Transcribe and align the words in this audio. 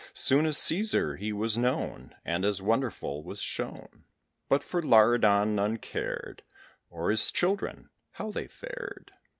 Soon 0.15 0.47
as 0.47 0.57
Cæsar 0.57 1.19
he 1.19 1.31
was 1.31 1.59
known, 1.59 2.15
And 2.25 2.43
as 2.43 2.59
wonderful 2.59 3.21
was 3.23 3.39
shown. 3.39 4.05
But 4.49 4.63
for 4.63 4.81
Laridon 4.81 5.53
none 5.53 5.77
cared, 5.77 6.41
Or 6.89 7.11
his 7.11 7.29
children 7.29 7.91
how 8.13 8.31
they 8.31 8.47
fared. 8.47 9.11